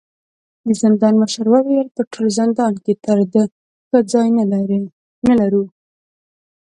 [0.65, 3.43] د زندان مشر وويل: په ټول زندان کې تر دې
[3.87, 4.27] ښه ځای
[5.27, 5.63] نه لرو.